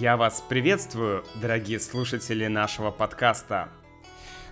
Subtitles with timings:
[0.00, 3.68] Я вас приветствую, дорогие слушатели нашего подкаста.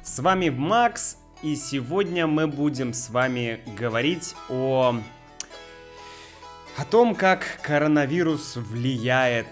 [0.02, 5.00] С вами Макс, и сегодня мы будем с вами говорить о
[6.76, 9.46] о том, как коронавирус влияет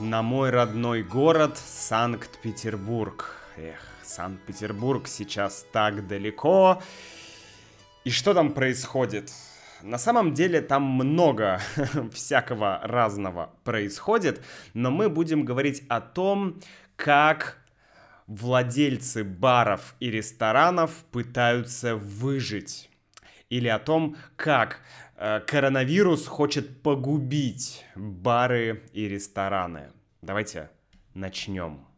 [0.00, 3.36] на мой родной город Санкт-Петербург.
[3.58, 6.82] Эх, Санкт-Петербург сейчас так далеко.
[8.04, 9.30] И что там происходит?
[9.82, 11.60] На самом деле там много
[12.12, 14.42] всякого разного происходит,
[14.74, 16.60] но мы будем говорить о том,
[16.96, 17.58] как
[18.26, 22.88] владельцы баров и ресторанов пытаются выжить.
[23.50, 24.80] Или о том, как
[25.16, 29.90] э, коронавирус хочет погубить бары и рестораны.
[30.22, 30.70] Давайте
[31.14, 31.91] начнем.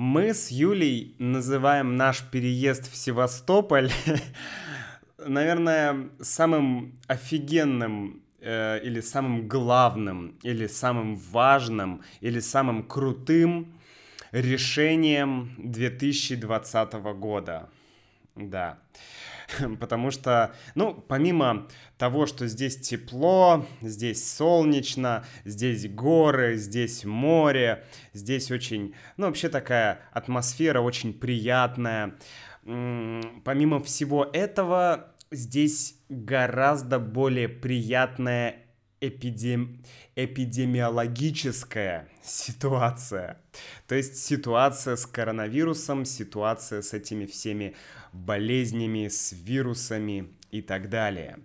[0.00, 3.90] Мы с Юлей называем наш переезд в Севастополь,
[5.18, 13.76] наверное, самым офигенным э, или самым главным, или самым важным, или самым крутым
[14.30, 17.68] решением 2020 года.
[18.36, 18.78] Да.
[19.80, 28.50] потому что, ну, помимо того, что здесь тепло, здесь солнечно, здесь горы, здесь море, здесь
[28.50, 32.16] очень, ну, вообще такая атмосфера очень приятная.
[32.62, 38.56] Помимо всего этого, здесь гораздо более приятная
[39.00, 39.82] эпидем...
[40.16, 43.40] эпидемиологическая ситуация.
[43.86, 47.74] То есть ситуация с коронавирусом, ситуация с этими всеми
[48.12, 51.38] болезнями, с вирусами и так далее.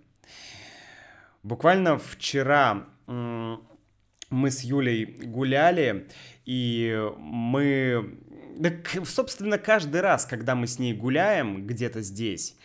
[1.42, 6.08] Буквально вчера мы с Юлей гуляли,
[6.44, 8.18] и мы...
[9.04, 12.56] Собственно, каждый раз, когда мы с ней гуляем где-то здесь,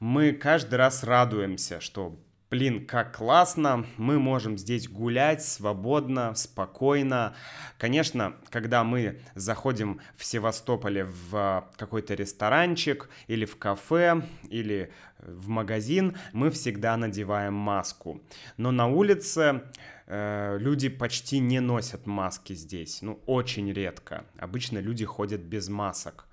[0.00, 2.18] мы каждый раз радуемся, что
[2.50, 7.34] Блин, как классно, мы можем здесь гулять свободно, спокойно.
[7.78, 16.16] Конечно, когда мы заходим в Севастополе в какой-то ресторанчик или в кафе или в магазин,
[16.32, 18.20] мы всегда надеваем маску.
[18.58, 19.62] Но на улице
[20.06, 24.26] э, люди почти не носят маски здесь, ну очень редко.
[24.38, 26.26] Обычно люди ходят без масок.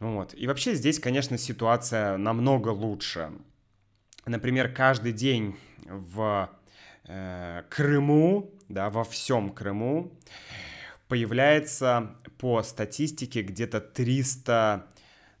[0.00, 0.34] Вот.
[0.34, 3.30] И вообще здесь, конечно, ситуация намного лучше
[4.26, 6.50] например, каждый день в
[7.04, 10.12] э, Крыму, да, во всем Крыму
[11.08, 14.86] появляется по статистике где-то 300,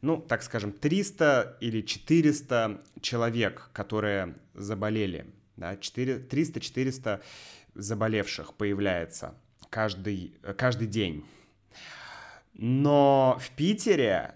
[0.02, 5.26] ну, так скажем, 300 или 400 человек, которые заболели,
[5.56, 7.22] да, 300-400
[7.74, 9.34] заболевших появляется
[9.70, 11.24] каждый, каждый день.
[12.54, 14.34] Но в Питере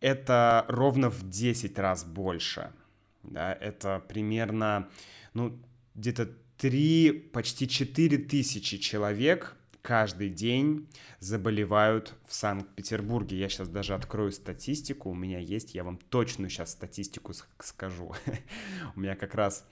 [0.00, 2.70] это ровно в 10 раз больше–
[3.30, 4.88] да, это примерно,
[5.34, 5.58] ну,
[5.94, 6.28] где-то
[6.58, 10.88] 3, почти 4 тысячи человек каждый день
[11.20, 13.38] заболевают в Санкт-Петербурге.
[13.38, 18.12] Я сейчас даже открою статистику, у меня есть, я вам точную сейчас статистику скажу.
[18.96, 19.64] У меня как раз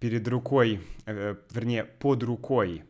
[0.00, 2.84] перед рукой, э, вернее, под рукой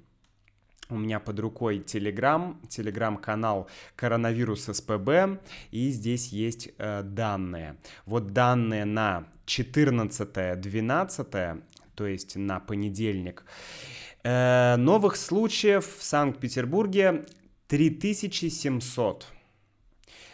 [0.94, 5.40] у меня под рукой Telegram, Telegram-канал Коронавирус СПБ,
[5.70, 7.76] и здесь есть э, данные.
[8.06, 11.62] Вот данные на 14-12,
[11.94, 13.44] то есть на понедельник.
[14.22, 17.24] Э, новых случаев в Санкт-Петербурге
[17.68, 19.26] 3700.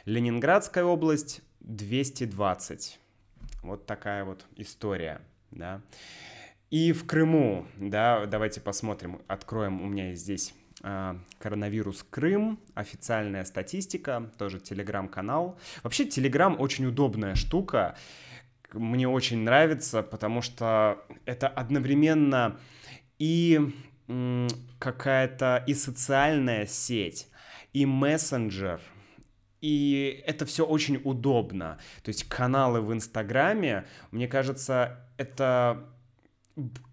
[0.05, 2.99] Ленинградская область 220.
[3.63, 5.81] Вот такая вот история, да.
[6.71, 10.55] И в Крыму, да, давайте посмотрим, откроем, у меня есть здесь
[10.85, 15.59] э, коронавирус Крым, официальная статистика, тоже телеграм-канал.
[15.83, 17.97] Вообще телеграм очень удобная штука,
[18.73, 22.57] мне очень нравится, потому что это одновременно
[23.19, 23.61] и
[24.79, 27.29] какая-то и социальная сеть,
[27.73, 28.81] и мессенджер,
[29.61, 31.79] и это все очень удобно.
[32.05, 35.89] То есть каналы в Инстаграме, мне кажется, это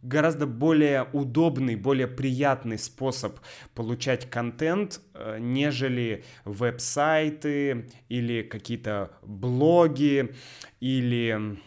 [0.01, 3.39] гораздо более удобный, более приятный способ
[3.73, 10.35] получать контент, э, нежели веб-сайты или какие-то блоги
[10.79, 11.57] или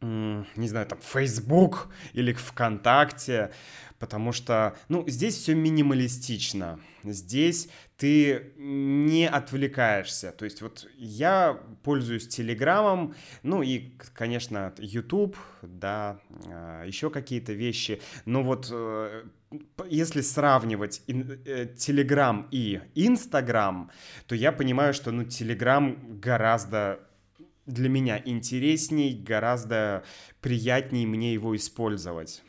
[0.00, 3.50] не знаю, там, Facebook или ВКонтакте,
[3.98, 6.78] потому что, ну, здесь все минималистично.
[7.04, 10.32] Здесь ты не отвлекаешься.
[10.32, 18.00] То есть вот я пользуюсь Телеграмом, ну и, конечно, YouTube, да, а, еще какие-то вещи.
[18.24, 19.24] Но вот э,
[19.88, 23.90] если сравнивать Телеграм э, и Инстаграм,
[24.26, 27.00] то я понимаю, что, ну, Телеграм гораздо
[27.68, 30.02] для меня интересней, гораздо
[30.40, 32.42] приятней мне его использовать.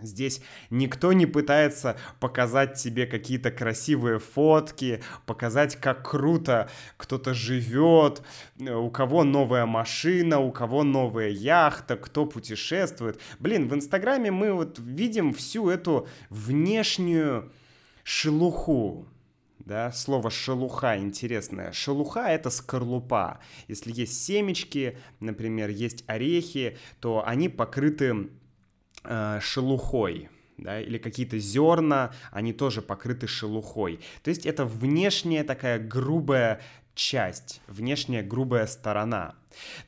[0.00, 8.22] Здесь никто не пытается показать тебе какие-то красивые фотки, показать, как круто кто-то живет,
[8.58, 13.20] у кого новая машина, у кого новая яхта, кто путешествует.
[13.38, 17.52] Блин, в Инстаграме мы вот видим всю эту внешнюю
[18.02, 19.06] шелуху,
[19.64, 21.72] да, слово шелуха интересное.
[21.72, 23.40] Шелуха— это скорлупа.
[23.68, 28.28] Если есть семечки, например, есть орехи, то они покрыты
[29.04, 30.28] э, шелухой,
[30.58, 34.00] да, или какие-то зерна, они тоже покрыты шелухой.
[34.22, 36.60] То есть это внешняя такая грубая
[36.94, 39.34] часть, внешняя грубая сторона.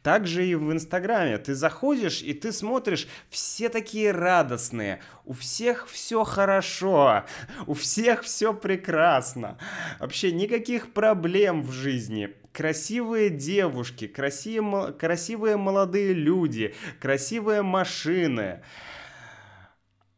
[0.02, 1.38] Также и в Инстаграме.
[1.38, 7.24] Ты заходишь и ты смотришь, все такие радостные, у всех все хорошо,
[7.66, 9.58] у всех все прекрасно,
[9.98, 18.62] вообще никаких проблем в жизни, красивые девушки, красивые, красивые молодые люди, красивые машины.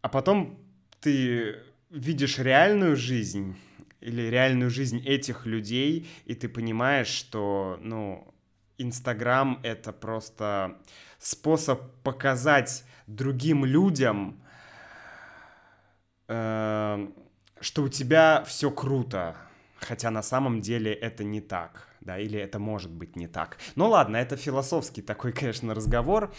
[0.02, 0.58] А потом
[1.00, 1.56] ты
[1.90, 3.56] видишь реальную жизнь
[4.00, 8.32] или реальную жизнь этих людей, и ты понимаешь, что, ну,
[8.78, 10.78] Инстаграм— это просто
[11.18, 14.40] способ показать другим людям,
[16.28, 17.08] э,
[17.60, 19.36] что у тебя все круто,
[19.80, 23.58] хотя на самом деле это не так, да, или это может быть не так.
[23.74, 26.32] Ну ладно, это философский такой, конечно, разговор.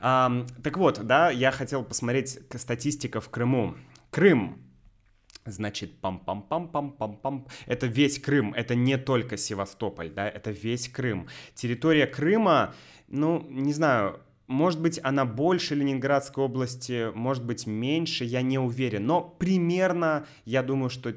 [0.00, 3.76] А, так вот, да, я хотел посмотреть статистика в Крыму.
[4.10, 4.65] Крым
[5.46, 7.46] Значит, пам-пам-пам-пам-пам-пам.
[7.66, 11.28] Это весь Крым, это не только Севастополь, да, это весь Крым.
[11.54, 12.74] Территория Крыма,
[13.08, 19.06] ну, не знаю, может быть, она больше Ленинградской области, может быть, меньше, я не уверен.
[19.06, 21.14] Но примерно, я думаю, что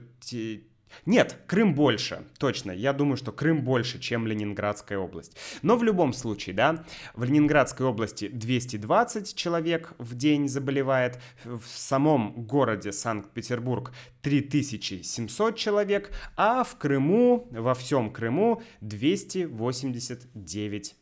[1.05, 2.71] нет, Крым больше, точно.
[2.71, 5.37] Я думаю, что Крым больше, чем Ленинградская область.
[5.61, 6.83] Но в любом случае, да,
[7.13, 16.63] в Ленинградской области 220 человек в день заболевает, в самом городе Санкт-Петербург 3700 человек, а
[16.63, 20.95] в Крыму, во всем Крыму 289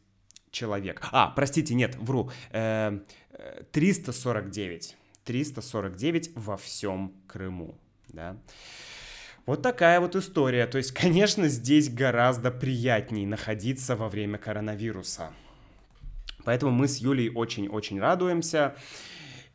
[0.51, 1.01] человек.
[1.11, 2.99] А, простите, нет, вру, э,
[3.71, 4.95] 349.
[5.23, 8.37] 349 во всем Крыму, да.
[9.47, 10.67] Вот такая вот история.
[10.67, 15.31] То есть, конечно, здесь гораздо приятнее находиться во время коронавируса.
[16.44, 18.75] Поэтому мы с Юлей очень-очень радуемся.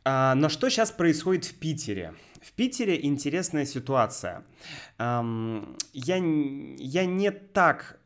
[0.04, 2.14] А, но что сейчас происходит в Питере?
[2.40, 4.44] В Питере интересная ситуация.
[4.98, 5.26] Я,
[5.92, 7.98] я не так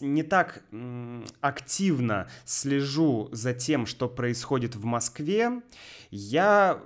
[0.00, 0.64] не так
[1.40, 5.60] активно слежу за тем, что происходит в Москве.
[6.10, 6.80] Я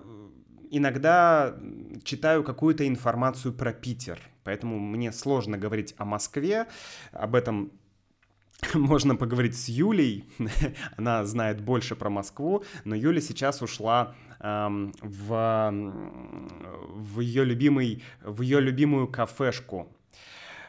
[0.70, 1.56] иногда
[2.04, 6.66] читаю какую-то информацию про Питер, поэтому мне сложно говорить о Москве,
[7.12, 7.72] об этом
[8.74, 10.24] можно поговорить с Юлей,
[10.96, 15.70] она знает больше про Москву, но Юля сейчас ушла эм, в,
[16.94, 19.88] в, ее любимый, в ее любимую кафешку.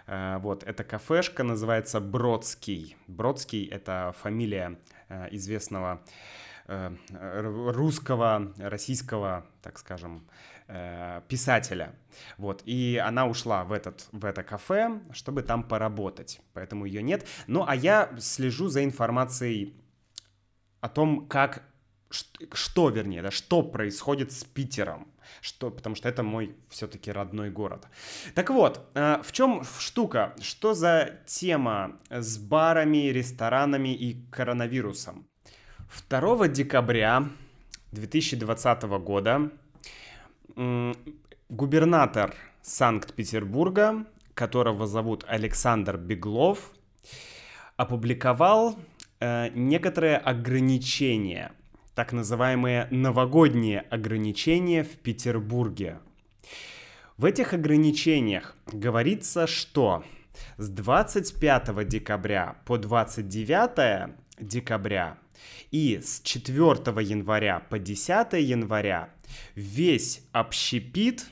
[0.08, 2.98] Э, вот, эта кафешка называется Бродский.
[3.08, 4.80] Бродский— это фамилия
[5.10, 10.28] э, известного Э, русского, российского, так скажем,
[10.68, 11.96] э, писателя.
[12.38, 17.26] Вот, и она ушла в, этот, в это кафе, чтобы там поработать, поэтому ее нет.
[17.48, 19.76] Ну, а я слежу за информацией
[20.82, 21.64] о том, как,
[22.10, 25.08] что, вернее, да, что происходит с Питером,
[25.42, 27.88] что, потому что это мой все-таки родной город.
[28.36, 30.36] Так вот, э, в чем штука?
[30.42, 35.28] Что за тема с барами, ресторанами и коронавирусом?
[36.10, 37.30] 2 декабря
[37.92, 39.52] 2020 года
[41.50, 46.72] губернатор Санкт-Петербурга, которого зовут Александр Беглов,
[47.78, 48.78] опубликовал
[49.20, 51.52] э, некоторые ограничения,
[51.96, 56.00] так называемые новогодние ограничения в Петербурге.
[57.18, 60.04] В этих ограничениях говорится, что
[60.58, 65.18] с 25 декабря по 29 декабря
[65.72, 66.60] и с 4
[67.04, 69.10] января по 10 января
[69.56, 71.28] весь общепит,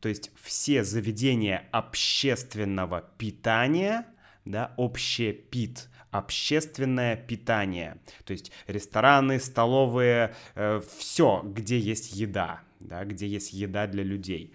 [0.00, 4.06] то есть все заведения общественного питания,
[4.44, 13.26] да, общепит, общественное питание, то есть рестораны, столовые, э, все, где есть еда, да, где
[13.26, 14.52] есть еда для людей.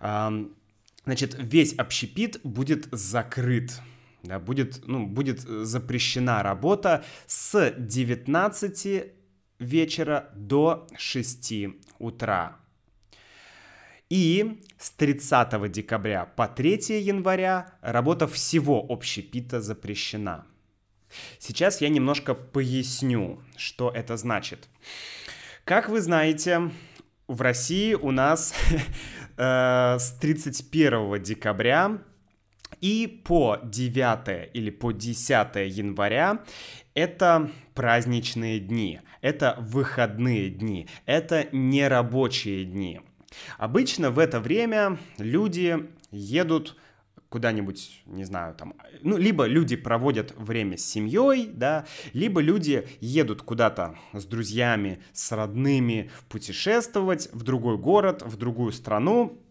[0.00, 0.30] Э,
[1.04, 3.80] значит, весь общепит будет закрыт
[4.22, 9.04] да, будет, ну, будет э, запрещена работа с 19
[9.58, 11.52] вечера до 6
[11.98, 12.56] утра.
[14.08, 20.44] И с 30 декабря по 3 января работа всего общепита запрещена.
[21.38, 24.68] Сейчас я немножко поясню, что это значит.
[25.64, 26.70] Как вы знаете,
[27.26, 28.54] в России у нас
[29.36, 31.98] э, с 31 декабря
[32.82, 35.28] и по 9 или по 10
[35.74, 36.44] января
[36.94, 43.00] это праздничные дни, это выходные дни, это нерабочие дни.
[43.56, 46.76] Обычно в это время люди едут
[47.30, 53.40] куда-нибудь, не знаю, там, ну, либо люди проводят время с семьей, да, либо люди едут
[53.40, 59.41] куда-то с друзьями, с родными путешествовать в другой город, в другую страну.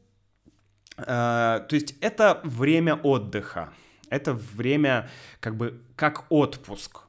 [0.98, 3.74] Э, то есть это время отдыха,
[4.10, 7.02] это время как бы как отпуск.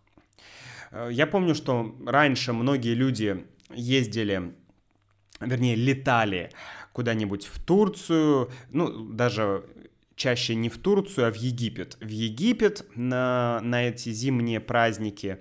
[0.91, 4.55] Э, я помню, что раньше многие люди ездили,
[5.41, 6.51] вернее, летали
[6.93, 9.65] куда-нибудь в Турцию, ну, даже
[10.23, 11.97] чаще не в Турцию, а в Египет.
[12.01, 15.41] В Египет на, на эти зимние праздники,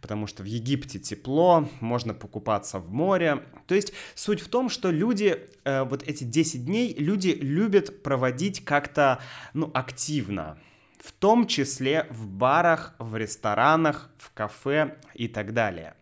[0.00, 3.42] потому что в Египте тепло, можно покупаться в море.
[3.66, 8.64] То есть суть в том, что люди, э, вот эти 10 дней, люди любят проводить
[8.64, 9.18] как-то,
[9.52, 10.56] ну, активно.
[10.98, 15.94] В том числе в барах, в ресторанах, в кафе и так далее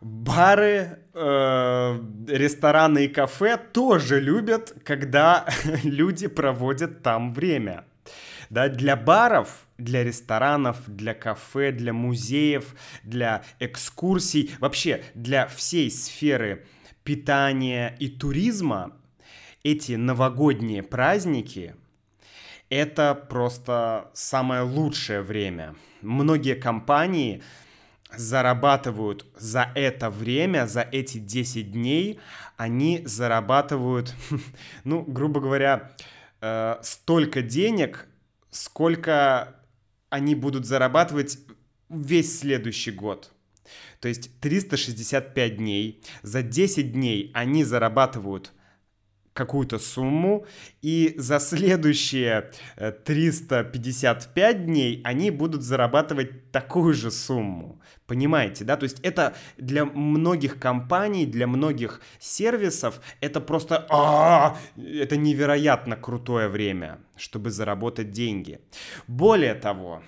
[0.00, 5.46] бары, э, рестораны и кафе тоже любят, когда
[5.82, 7.84] люди проводят там время.
[8.48, 16.64] Да, для баров, для ресторанов, для кафе, для музеев, для экскурсий, вообще для всей сферы
[17.02, 18.92] питания и туризма
[19.64, 21.74] эти новогодние праздники
[22.68, 25.74] это просто самое лучшее время.
[26.02, 27.42] Многие компании
[28.16, 32.18] зарабатывают за это время, за эти 10 дней,
[32.56, 34.14] они зарабатывают,
[34.84, 35.92] ну, грубо говоря,
[36.40, 38.06] э, столько денег,
[38.50, 39.56] сколько
[40.10, 41.38] они будут зарабатывать
[41.88, 43.32] весь следующий год.
[44.00, 46.02] То есть 365 дней.
[46.22, 48.52] За 10 дней они зарабатывают
[49.36, 50.46] какую-то сумму,
[50.82, 52.50] и за следующие
[53.04, 57.80] 355 э, дней они будут зарабатывать такую же сумму.
[58.06, 58.76] Понимаете, да?
[58.76, 66.48] То есть это для многих компаний, для многих сервисов это просто а, это невероятно крутое
[66.48, 68.60] время, чтобы заработать деньги.
[69.06, 70.02] Более того,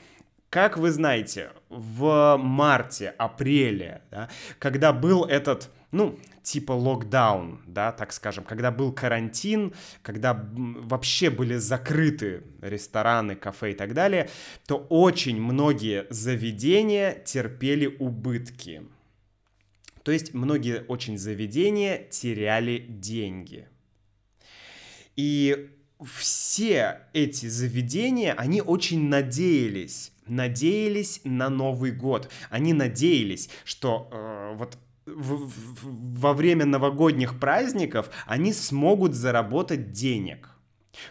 [0.51, 8.13] как вы знаете, в марте, апреле, да, когда был этот, ну, типа локдаун, да, так
[8.13, 14.29] скажем, когда был карантин, когда вообще были закрыты рестораны, кафе и так далее,
[14.67, 18.83] то очень многие заведения терпели убытки.
[20.03, 23.69] То есть многие очень заведения теряли деньги.
[25.17, 25.71] И
[26.15, 32.31] все эти заведения, они очень надеялись, надеялись на Новый год.
[32.51, 34.79] Они надеялись, что э, вот
[35.17, 40.51] в, в, во время новогодних праздников они смогут заработать денег.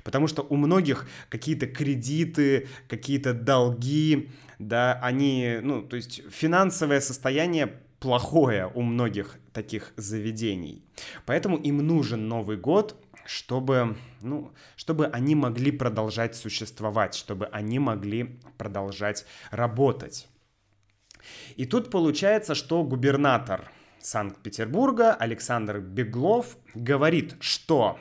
[0.03, 7.73] Потому что у многих какие-то кредиты, какие-то долги, да, они, ну, то есть финансовое состояние
[7.99, 10.83] плохое у многих таких заведений.
[11.25, 18.39] Поэтому им нужен Новый год, чтобы, ну, чтобы они могли продолжать существовать, чтобы они могли
[18.57, 20.27] продолжать работать.
[21.55, 23.71] И тут получается, что губернатор
[24.07, 27.99] Санкт-Петербурга Александр Беглов говорит, что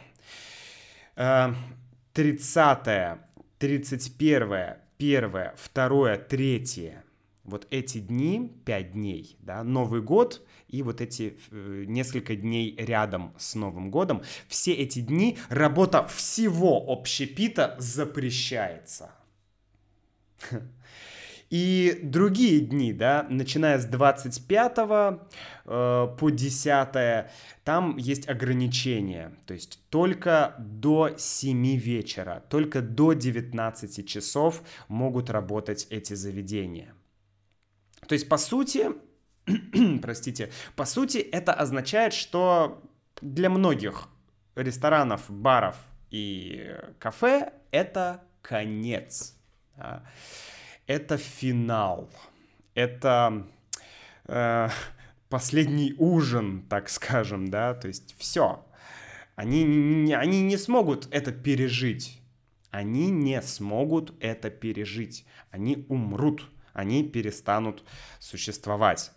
[1.16, 3.18] 30,
[3.58, 4.52] 31,
[4.98, 5.32] 1,
[5.74, 6.94] 2, 3,
[7.42, 13.34] вот эти дни, 5 дней, да, Новый год и вот эти э, несколько дней рядом
[13.36, 19.10] с Новым годом, все эти дни работа всего общепита запрещается.
[21.48, 25.18] И другие дни, да, начиная с 25 э,
[26.18, 27.26] по 10,
[27.62, 29.32] там есть ограничения.
[29.46, 36.94] То есть только до 7 вечера, только до 19 часов могут работать эти заведения.
[38.08, 38.90] То есть, по сути,
[40.02, 42.82] простите, по сути, это означает, что
[43.20, 44.08] для многих
[44.56, 45.76] ресторанов, баров
[46.10, 49.36] и кафе это конец.
[50.86, 52.08] Это финал,
[52.74, 53.46] это
[54.26, 54.68] э,
[55.28, 58.64] последний ужин, так скажем, да, то есть все.
[59.34, 62.20] Они, не, они не смогут это пережить.
[62.70, 65.26] Они не смогут это пережить.
[65.50, 66.48] Они умрут.
[66.72, 67.82] Они перестанут
[68.18, 69.10] существовать.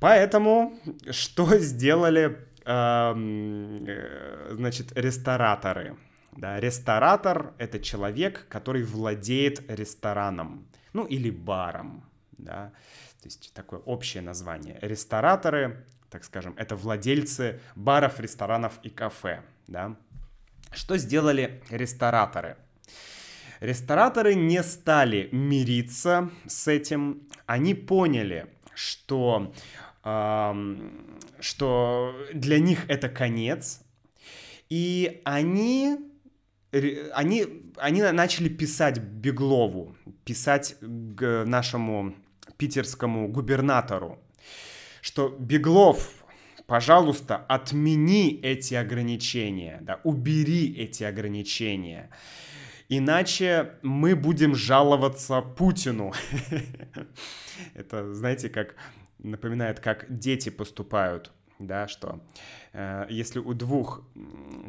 [0.00, 0.78] Поэтому
[1.10, 5.96] что сделали, эм, э, значит, рестораторы?
[6.32, 12.04] Да, ресторатор— это человек, который владеет рестораном, ну или баром,
[12.38, 12.72] да,
[13.20, 14.78] то есть такое общее название.
[14.80, 19.96] Рестораторы так скажем, это владельцы баров, ресторанов и кафе, да.
[20.70, 22.56] Что сделали рестораторы?
[23.60, 29.54] Рестораторы не стали мириться с этим, они поняли, что,
[30.04, 30.90] э,
[31.40, 33.80] что для них это конец,
[34.68, 36.11] и они,
[36.72, 42.14] они, они начали писать Беглову, писать к нашему
[42.56, 44.18] питерскому губернатору,
[45.00, 46.24] что Беглов,
[46.66, 52.10] пожалуйста, отмени эти ограничения, да, убери эти ограничения.
[52.88, 56.12] Иначе мы будем жаловаться Путину.
[57.74, 58.76] Это, знаете, как
[59.18, 61.32] напоминает, как дети поступают,
[61.66, 62.20] да, что
[62.72, 64.02] э, если у двух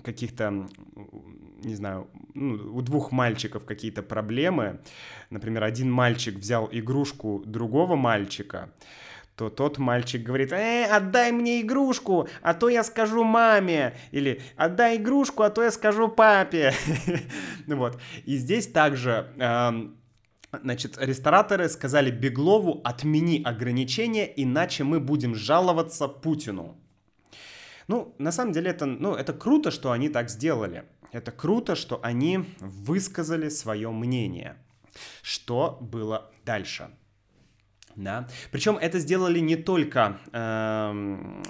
[0.03, 0.67] каких-то,
[1.63, 4.81] не знаю, ну, у двух мальчиков какие-то проблемы,
[5.29, 8.71] например, один мальчик взял игрушку другого мальчика,
[9.35, 14.97] то тот мальчик говорит, э, отдай мне игрушку, а то я скажу маме, или отдай
[14.97, 16.73] игрушку, а то я скажу папе.
[17.67, 17.99] Вот.
[18.25, 19.33] И здесь также
[20.61, 26.77] Значит, рестораторы сказали Беглову, отмени ограничения, иначе мы будем жаловаться Путину.
[27.87, 30.85] Ну, на самом деле, это, ну, это круто, что они так сделали.
[31.11, 34.57] Это круто, что они высказали свое мнение.
[35.21, 36.89] Что было дальше?
[37.95, 38.27] Да.
[38.51, 41.41] Причем это сделали не только э,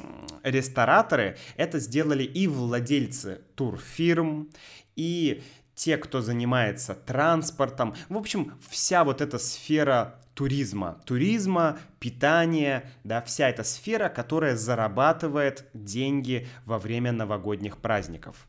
[0.44, 4.50] рестораторы, это сделали и владельцы турфирм,
[4.98, 5.42] и
[5.76, 7.96] те, кто занимается транспортом.
[8.10, 15.70] В общем, вся вот эта сфера туризма, туризма, питания, да, вся эта сфера, которая зарабатывает
[15.74, 18.48] деньги во время новогодних праздников.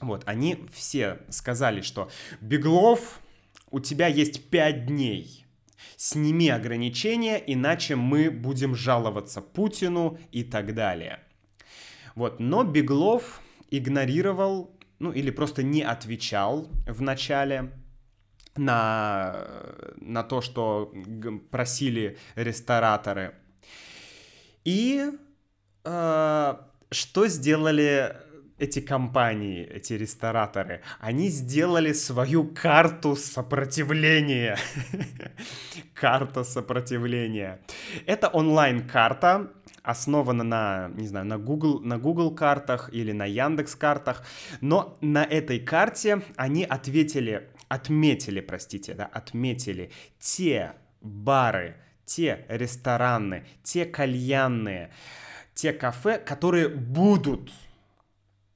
[0.00, 2.10] Вот, они все сказали, что
[2.40, 3.20] Беглов,
[3.70, 5.46] у тебя есть 5 дней,
[5.96, 11.20] сними ограничения, иначе мы будем жаловаться Путину и так далее.
[12.14, 13.40] Вот, но Беглов
[13.70, 17.72] игнорировал, ну или просто не отвечал в начале
[18.58, 19.46] на,
[19.96, 20.92] на то, что
[21.50, 23.34] просили рестораторы.
[24.64, 25.10] И
[25.84, 26.54] э,
[26.90, 28.16] что сделали
[28.58, 34.58] эти компании, эти рестораторы, они сделали свою карту сопротивления.
[35.94, 37.60] Карта сопротивления.
[38.06, 44.22] Это онлайн-карта, основана на, не знаю, на Google, на Google картах или на Яндекс картах,
[44.60, 53.84] но на этой карте они ответили, отметили, простите, да, отметили те бары, те рестораны, те
[53.84, 54.90] кальянные,
[55.54, 57.52] те кафе, которые будут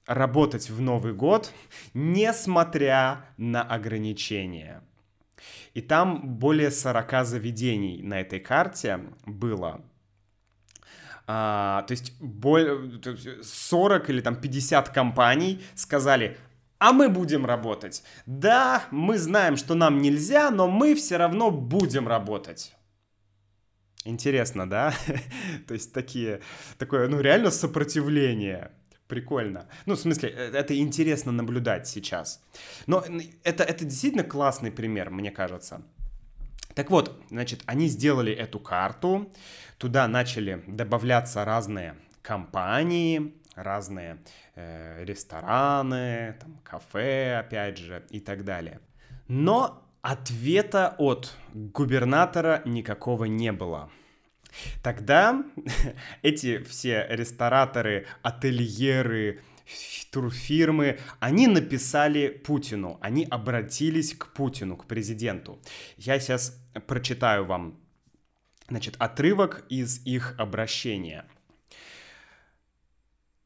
[0.06, 1.52] работать в Новый год,
[1.94, 4.82] несмотря на ограничения.
[5.74, 9.82] И там более 40 заведений на этой карте было.
[11.26, 13.00] А, то есть более,
[13.42, 16.36] 40 или там 50 компаний сказали,
[16.82, 18.02] а мы будем работать.
[18.26, 22.74] Да, мы знаем, что нам нельзя, но мы все равно будем работать.
[24.04, 24.92] Интересно, да?
[25.68, 26.40] То есть такие,
[26.78, 28.72] такое, ну реально сопротивление
[29.06, 29.68] прикольно.
[29.86, 32.42] Ну, в смысле, э, это интересно наблюдать сейчас.
[32.88, 33.04] Но
[33.44, 35.82] это, это действительно классный пример, мне кажется.
[36.74, 39.32] Так вот, значит, они сделали эту карту,
[39.78, 44.18] туда начали добавляться разные компании, разные
[44.54, 48.80] э, рестораны, там, кафе, опять же, и так далее.
[49.28, 53.90] Но ответа от губернатора никакого не было.
[54.82, 55.44] Тогда
[56.22, 59.40] эти все рестораторы, ательеры,
[60.10, 65.60] турфирмы, они написали Путину, они обратились к Путину, к президенту.
[65.96, 67.80] Я сейчас прочитаю вам,
[68.68, 71.24] значит, отрывок из их обращения.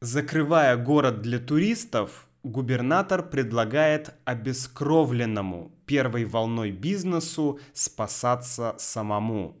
[0.01, 9.57] Закрывая город для туристов, губернатор предлагает обескровленному первой волной бизнесу спасаться самому.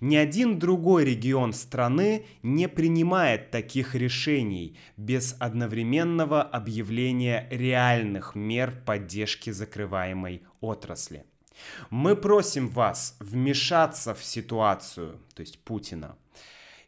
[0.00, 9.50] Ни один другой регион страны не принимает таких решений без одновременного объявления реальных мер поддержки
[9.50, 11.26] закрываемой отрасли.
[11.90, 16.16] Мы просим вас вмешаться в ситуацию, то есть Путина,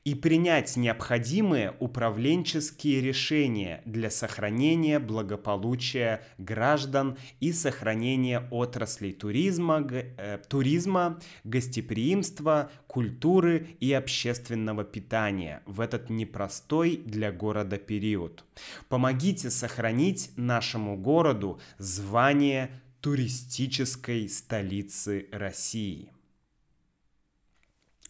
[0.08, 11.20] и принять необходимые управленческие решения для сохранения благополучия граждан и сохранения отраслей туризма, э, туризма,
[11.44, 18.46] гостеприимства, культуры и общественного питания в этот непростой для города период.
[18.88, 22.70] Помогите сохранить нашему городу звание
[23.02, 26.10] туристической столицы России.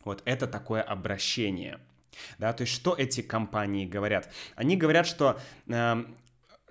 [0.04, 1.80] Вот это такое обращение–
[2.38, 4.29] Да, то есть что эти компании говорят?
[4.57, 6.05] Они говорят, что, э,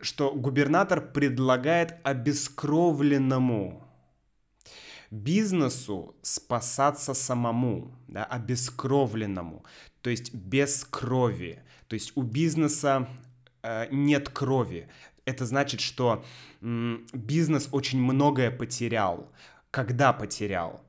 [0.02, 3.88] что губернатор предлагает обескровленному
[5.12, 9.65] бизнесу спасаться самому, да, обескровленному,
[10.02, 11.63] то есть без крови.
[11.88, 13.08] То есть у бизнеса
[13.63, 14.89] э, нет крови.
[15.26, 16.23] Это значит, что
[16.62, 19.32] м, бизнес очень многое потерял.
[19.71, 20.82] Когда потерял?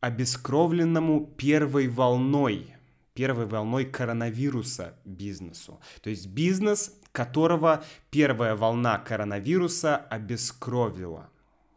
[0.00, 2.77] Обескровленному первой волной
[3.18, 5.80] первой волной коронавируса бизнесу.
[6.02, 11.28] То есть бизнес, которого первая волна коронавируса обескровила.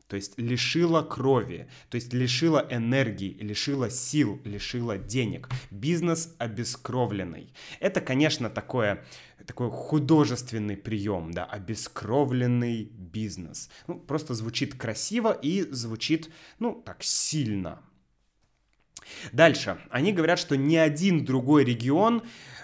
[0.08, 5.50] То есть лишила крови, то есть лишила энергии, лишила сил, лишила денег.
[5.72, 7.52] Бизнес обескровленный.
[7.80, 9.04] Это, конечно, такое,
[9.48, 13.72] такой художественный прием, да, обескровленный бизнес.
[13.88, 17.82] Ну, просто звучит красиво и звучит, ну, так сильно,
[19.32, 19.78] Дальше.
[19.90, 22.24] Они говорят, что ни один другой регион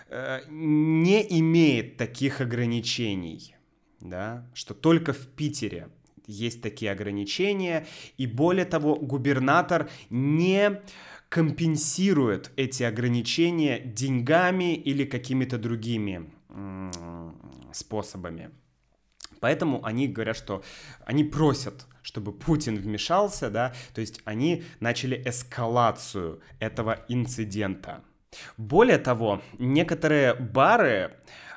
[0.10, 3.55] э, не имеет таких ограничений.
[3.99, 4.47] Да?
[4.53, 5.89] Что только в Питере
[6.27, 7.88] есть такие ограничения.
[8.17, 10.81] И более того, губернатор не
[11.29, 16.29] компенсирует эти ограничения деньгами или какими-то другими
[17.73, 18.51] способами.
[19.39, 20.63] Поэтому они говорят, что
[21.05, 28.01] они просят, чтобы Путин вмешался, да, то есть они начали эскалацию этого инцидента.
[28.57, 31.13] Более того, некоторые бары,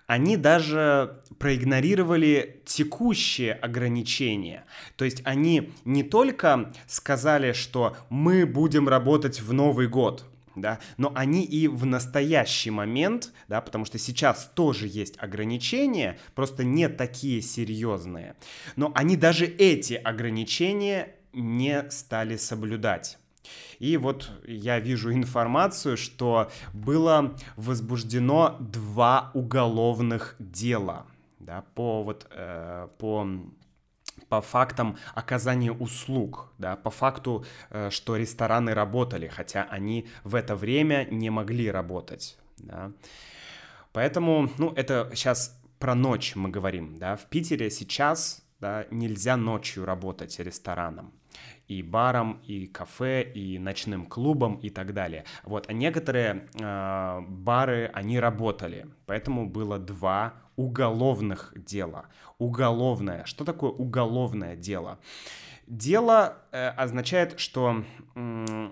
[0.06, 4.64] они даже проигнорировали текущие ограничения.
[4.96, 10.24] То есть они не только сказали, что мы будем работать в Новый год,
[10.60, 16.64] да, но они и в настоящий момент, да, потому что сейчас тоже есть ограничения, просто
[16.64, 18.36] не такие серьезные,
[18.76, 23.18] но они даже эти ограничения не стали соблюдать.
[23.78, 31.06] И вот я вижу информацию, что было возбуждено два уголовных дела
[31.40, 33.26] да, по, вот, э, по
[34.30, 40.56] по фактам оказания услуг, да, по факту, э, что рестораны работали, хотя они в это
[40.56, 42.92] время не могли работать, да.
[43.92, 49.84] Поэтому, ну, это сейчас про ночь мы говорим, да, в Питере сейчас, да, нельзя ночью
[49.84, 51.12] работать рестораном
[51.66, 55.24] и баром, и кафе, и ночным клубом и так далее.
[55.44, 62.06] Вот, а некоторые э, бары, они работали, поэтому было два уголовных дела.
[62.38, 63.24] Уголовное.
[63.24, 64.98] Что такое уголовное дело?
[65.66, 68.70] Дело э, означает, что, э,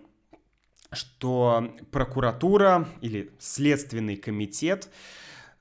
[0.93, 4.91] что прокуратура или следственный комитет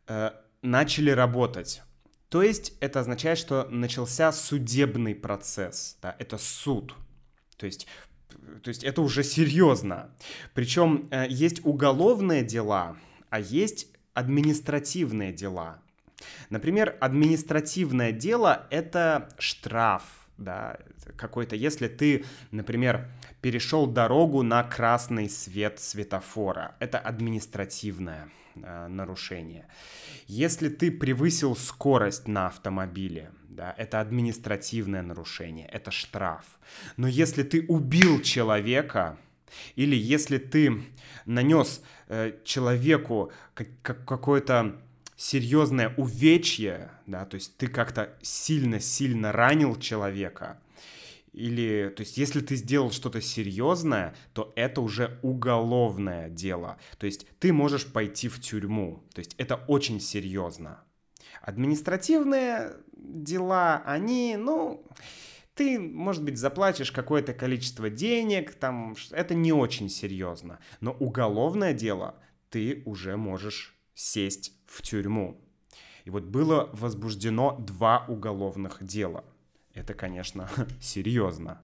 [0.08, 1.82] э, начали работать.
[2.30, 6.94] То есть это означает, что начался судебный процесс, да, это суд.
[7.56, 7.88] То есть
[8.62, 10.10] то есть это уже серьезно.
[10.54, 12.98] Причем э, есть уголовные дела,
[13.30, 15.80] а есть административные дела.
[16.50, 20.04] Например, административное дело— это штраф,
[20.38, 20.78] да,
[21.16, 23.10] какой-то, если ты, например,
[23.42, 29.68] перешел дорогу на красный свет светофора, это административное э, нарушение.
[30.28, 36.46] Если ты превысил скорость на автомобиле, да, это административное нарушение, это штраф.
[36.98, 39.18] Но если ты убил человека,
[39.76, 40.84] или если ты
[41.26, 44.80] нанес э, человеку как, как, какое-то
[45.18, 50.62] серьезное увечье, да, то есть ты как-то сильно-сильно ранил человека,
[51.38, 56.80] или, то есть, если ты сделал что-то серьезное, то это уже уголовное дело.
[56.98, 59.04] То есть, ты можешь пойти в тюрьму.
[59.14, 60.84] То есть, это очень серьезно.
[61.44, 64.84] Административные дела, они, ну,
[65.54, 70.58] ты, может быть, заплатишь какое-то количество денег, там, это не очень серьезно.
[70.82, 72.16] Но уголовное дело
[72.50, 75.42] ты уже можешь сесть в тюрьму.
[76.06, 79.26] И вот было возбуждено два уголовных дела.
[79.74, 81.62] Это, конечно, серьезно.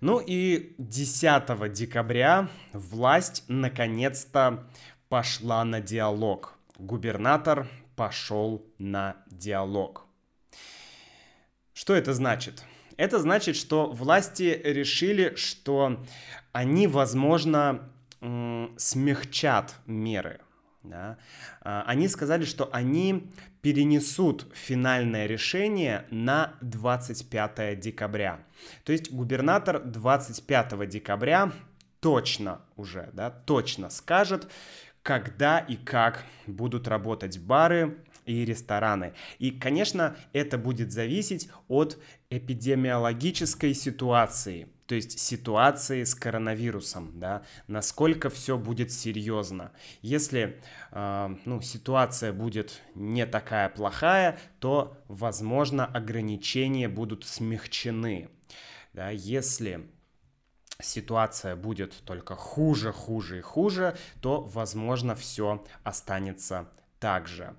[0.00, 4.66] Ну и 10 декабря власть наконец-то
[5.08, 6.58] пошла на диалог.
[6.78, 10.06] Губернатор пошел на диалог.
[11.74, 12.64] Что это значит?
[12.98, 16.04] Это значит, что власти решили, что
[16.52, 17.88] они, возможно,
[18.76, 20.40] смягчат меры.
[20.82, 21.16] Да?
[21.60, 23.30] А, они сказали, что они
[23.62, 28.40] перенесут финальное решение на 25 декабря.
[28.84, 31.52] То есть губернатор 25 декабря
[32.00, 34.50] точно уже, да, точно скажет,
[35.02, 39.14] когда и как будут работать бары и рестораны.
[39.38, 41.98] И, конечно, это будет зависеть от
[42.30, 44.68] эпидемиологической ситуации.
[44.86, 49.72] то есть ситуации с коронавирусом, да, насколько все будет серьезно.
[50.00, 50.62] Если
[50.92, 58.30] э, ну, ситуация будет не такая плохая, то, возможно, ограничения будут смягчены.
[58.94, 59.90] Да, если
[60.80, 67.54] ситуация будет только хуже, хуже и хуже, то, возможно, все останется так же.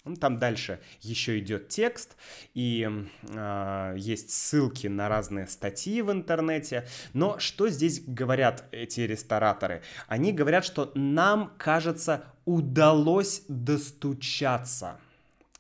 [0.04, 2.18] Ну, там дальше еще идет текст,
[2.54, 2.88] и
[3.24, 6.86] э, есть ссылки на разные статьи в интернете.
[7.14, 9.84] Но что здесь говорят эти рестораторы?
[10.08, 15.00] Они говорят, что нам, кажется, удалось достучаться.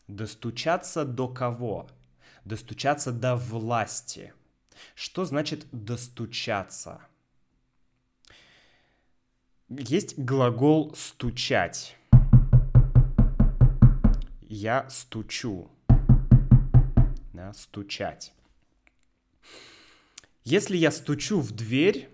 [0.08, 1.88] Достучаться до кого?
[2.46, 4.34] Достучаться до власти.
[4.94, 7.02] Что значит достучаться?
[9.68, 11.98] Есть глагол стучать
[14.56, 15.70] я стучу.
[17.34, 18.34] Да, стучать.
[20.44, 22.10] Если я стучу в дверь,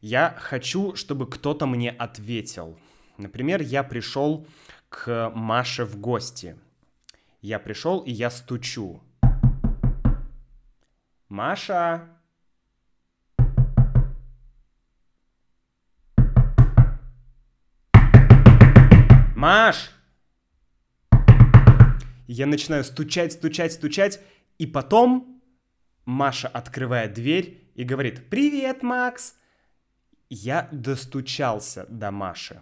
[0.00, 2.78] я хочу, чтобы кто-то мне ответил.
[3.16, 4.46] Например, я пришел
[4.88, 6.56] к Маше в гости.
[7.40, 9.02] Я пришел и я стучу.
[11.28, 12.08] Маша.
[19.34, 19.90] Маш!
[22.26, 24.20] Я начинаю стучать, стучать, стучать,
[24.58, 25.42] и потом
[26.04, 29.34] Маша открывает дверь и говорит «Привет, Макс!»
[30.30, 32.60] Я достучался до Маши.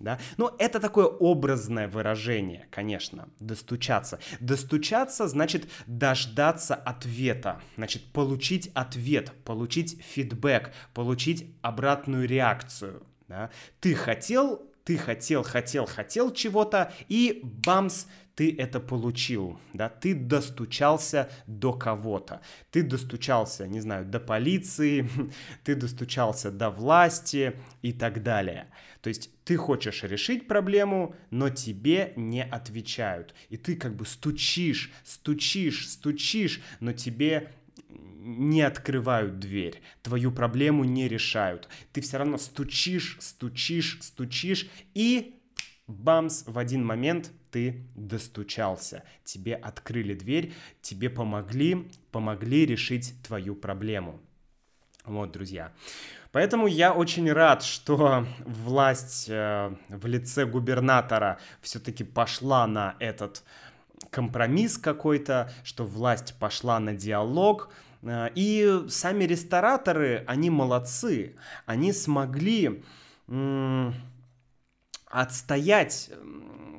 [0.00, 0.18] Да?
[0.36, 4.18] Ну, это такое образное выражение, конечно, достучаться.
[4.40, 13.06] Достучаться значит дождаться ответа, значит получить ответ, получить фидбэк, получить обратную реакцию.
[13.28, 13.50] Да?
[13.80, 21.30] Ты хотел, ты хотел, хотел, хотел чего-то, и бамс, ты это получил, да, ты достучался
[21.46, 25.08] до кого-то, ты достучался, не знаю, до полиции,
[25.64, 28.68] ты достучался до власти и так далее.
[29.04, 33.34] То есть ты хочешь решить проблему, но тебе не отвечают.
[33.50, 37.52] И ты как бы стучишь, стучишь, стучишь, но тебе
[37.90, 41.68] не открывают дверь, твою проблему не решают.
[41.92, 45.38] Ты все равно стучишь, стучишь, стучишь, и
[45.86, 54.22] бамс, в один момент ты достучался, тебе открыли дверь, тебе помогли, помогли решить твою проблему.
[55.04, 55.74] Вот, друзья.
[56.34, 63.44] Поэтому я очень рад, что власть э, в лице губернатора все-таки пошла на этот
[64.10, 67.72] компромисс какой-то, что власть пошла на диалог.
[68.02, 71.36] Э, и сами рестораторы, они молодцы.
[71.66, 72.82] Они смогли
[75.06, 76.10] отстоять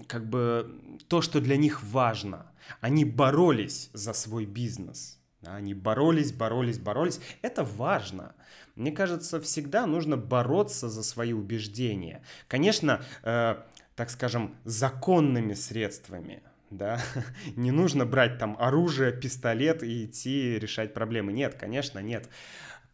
[0.07, 2.51] как бы то, что для них важно.
[2.81, 5.17] Они боролись за свой бизнес.
[5.45, 7.21] Они боролись, боролись, боролись.
[7.41, 8.35] Это важно.
[8.75, 12.21] Мне кажется, всегда нужно бороться за свои убеждения.
[12.47, 13.55] Конечно, э,
[13.95, 16.43] так скажем, законными средствами.
[16.69, 16.99] Да?
[17.55, 21.31] Не нужно брать там оружие, пистолет и идти решать проблемы.
[21.31, 22.29] Нет, конечно, нет.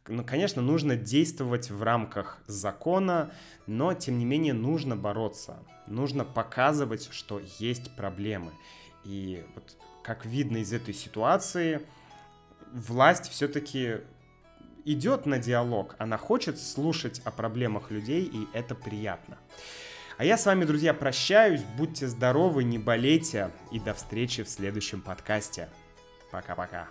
[0.07, 3.31] Ну, конечно, нужно действовать в рамках закона,
[3.67, 5.59] но, тем не менее, нужно бороться.
[5.87, 8.51] Нужно показывать, что есть проблемы.
[9.03, 11.81] И вот, как видно из этой ситуации,
[12.71, 13.97] власть все-таки
[14.85, 15.95] идет на диалог.
[15.97, 19.37] Она хочет слушать о проблемах людей, и это приятно.
[20.17, 21.63] А я с вами, друзья, прощаюсь.
[21.77, 23.51] Будьте здоровы, не болейте.
[23.71, 25.69] И до встречи в следующем подкасте.
[26.31, 26.87] Пока-пока.